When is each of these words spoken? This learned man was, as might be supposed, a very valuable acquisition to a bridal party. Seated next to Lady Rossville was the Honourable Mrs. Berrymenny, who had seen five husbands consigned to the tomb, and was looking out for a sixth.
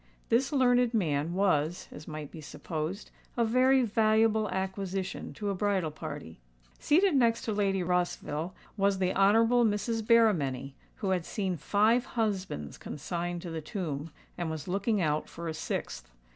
This 0.29 0.51
learned 0.51 0.95
man 0.95 1.35
was, 1.35 1.87
as 1.91 2.07
might 2.07 2.31
be 2.31 2.41
supposed, 2.41 3.11
a 3.37 3.45
very 3.45 3.83
valuable 3.83 4.49
acquisition 4.49 5.31
to 5.35 5.51
a 5.51 5.53
bridal 5.53 5.91
party. 5.91 6.39
Seated 6.79 7.15
next 7.15 7.43
to 7.43 7.53
Lady 7.53 7.83
Rossville 7.83 8.55
was 8.77 8.97
the 8.97 9.13
Honourable 9.13 9.63
Mrs. 9.63 10.01
Berrymenny, 10.03 10.73
who 10.95 11.11
had 11.11 11.23
seen 11.23 11.55
five 11.55 12.05
husbands 12.17 12.79
consigned 12.79 13.43
to 13.43 13.51
the 13.51 13.61
tomb, 13.61 14.09
and 14.39 14.49
was 14.49 14.67
looking 14.67 15.01
out 15.03 15.29
for 15.29 15.47
a 15.47 15.53
sixth. 15.53 16.09